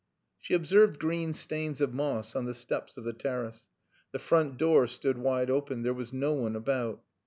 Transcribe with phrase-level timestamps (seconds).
[0.39, 3.67] She observed green stains of moss on the steps of the terrace.
[4.13, 5.83] The front door stood wide open.
[5.83, 7.03] There was no one about.